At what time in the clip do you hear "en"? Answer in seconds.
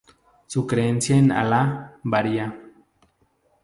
1.15-1.31